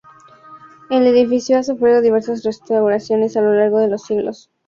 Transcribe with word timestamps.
El 0.89 1.05
edificio 1.05 1.59
ha 1.59 1.63
sufrido 1.63 2.01
diversas 2.01 2.41
restauraciones 2.41 3.37
a 3.37 3.41
lo 3.41 3.53
largo 3.53 3.77
de 3.77 3.87
los 3.87 4.01
siglos. 4.01 4.49